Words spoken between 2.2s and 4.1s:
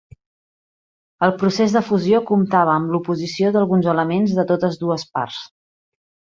comptava amb l'oposició d'alguns